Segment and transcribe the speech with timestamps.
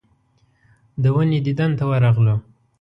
[1.01, 2.35] د ونې دیدن ته ورغلو.